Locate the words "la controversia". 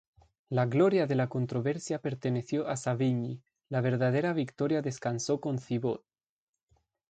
1.17-1.99